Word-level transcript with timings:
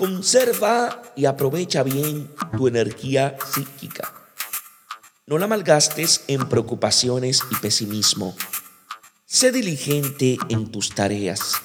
Conserva 0.00 1.02
y 1.14 1.26
aprovecha 1.26 1.82
bien 1.82 2.34
tu 2.56 2.68
energía 2.68 3.36
psíquica. 3.52 4.10
No 5.26 5.36
la 5.36 5.46
malgastes 5.46 6.24
en 6.26 6.48
preocupaciones 6.48 7.42
y 7.50 7.56
pesimismo. 7.56 8.34
Sé 9.26 9.52
diligente 9.52 10.38
en 10.48 10.72
tus 10.72 10.94
tareas, 10.94 11.56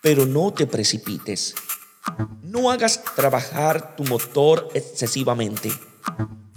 pero 0.00 0.26
no 0.26 0.52
te 0.52 0.68
precipites. 0.68 1.56
No 2.40 2.70
hagas 2.70 3.02
trabajar 3.16 3.96
tu 3.96 4.04
motor 4.04 4.68
excesivamente. 4.74 5.72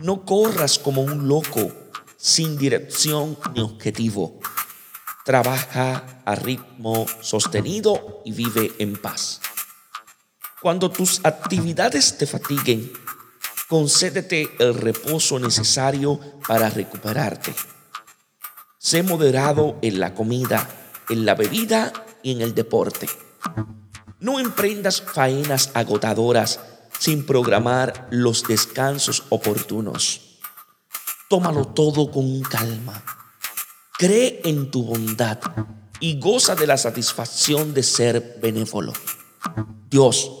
No 0.00 0.24
corras 0.24 0.78
como 0.78 1.02
un 1.02 1.28
loco, 1.28 1.70
sin 2.16 2.56
dirección 2.56 3.36
ni 3.54 3.60
objetivo. 3.60 4.40
Trabaja 5.26 6.22
a 6.24 6.34
ritmo 6.34 7.04
sostenido 7.20 8.22
y 8.24 8.32
vive 8.32 8.72
en 8.78 8.96
paz. 8.96 9.42
Cuando 10.64 10.90
tus 10.90 11.20
actividades 11.24 12.16
te 12.16 12.26
fatiguen, 12.26 12.90
concédete 13.68 14.50
el 14.58 14.72
reposo 14.72 15.38
necesario 15.38 16.18
para 16.48 16.70
recuperarte. 16.70 17.54
Sé 18.78 19.02
moderado 19.02 19.76
en 19.82 20.00
la 20.00 20.14
comida, 20.14 20.66
en 21.10 21.26
la 21.26 21.34
bebida 21.34 21.92
y 22.22 22.32
en 22.32 22.40
el 22.40 22.54
deporte. 22.54 23.10
No 24.20 24.40
emprendas 24.40 25.02
faenas 25.02 25.70
agotadoras 25.74 26.60
sin 26.98 27.26
programar 27.26 28.08
los 28.10 28.44
descansos 28.44 29.24
oportunos. 29.28 30.38
Tómalo 31.28 31.66
todo 31.66 32.10
con 32.10 32.40
calma. 32.40 33.04
Cree 33.98 34.40
en 34.46 34.70
tu 34.70 34.82
bondad 34.82 35.40
y 36.00 36.18
goza 36.18 36.54
de 36.54 36.66
la 36.66 36.78
satisfacción 36.78 37.74
de 37.74 37.82
ser 37.82 38.38
benévolo. 38.40 38.94
Dios 39.90 40.40